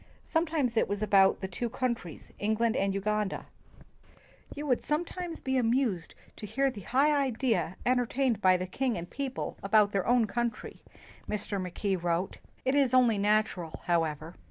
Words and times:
Sometimes 0.25 0.75
it 0.77 0.89
was 0.89 1.03
about 1.03 1.41
the 1.41 1.47
two 1.47 1.69
countries, 1.69 2.31
England 2.39 2.75
and 2.75 2.91
Uganda. 2.91 3.45
''You 4.55 4.65
would 4.65 4.83
sometimes 4.83 5.41
be 5.41 5.57
amused 5.57 6.15
to 6.37 6.47
hear 6.47 6.71
the 6.71 6.81
high 6.81 7.15
idea 7.23 7.75
entertained 7.85 8.41
by 8.41 8.57
the 8.57 8.65
king 8.65 8.97
and 8.97 9.07
people 9.07 9.59
about 9.61 9.91
their 9.91 10.07
own 10.07 10.25
country," 10.25 10.81
Mr. 11.29 11.61
Mackay 11.61 11.97
wrote, 11.97 12.37
"It 12.65 12.73
is 12.73 12.95
only 12.95 13.19
natural, 13.19 13.81
however. 13.85 14.33